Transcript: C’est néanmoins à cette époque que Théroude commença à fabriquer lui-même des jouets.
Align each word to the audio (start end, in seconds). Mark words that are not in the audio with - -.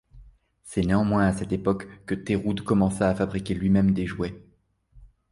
C’est 0.63 0.81
néanmoins 0.81 1.27
à 1.27 1.31
cette 1.31 1.51
époque 1.53 1.87
que 2.07 2.15
Théroude 2.15 2.61
commença 2.63 3.07
à 3.07 3.13
fabriquer 3.13 3.53
lui-même 3.53 3.93
des 3.93 4.07
jouets. 4.07 4.33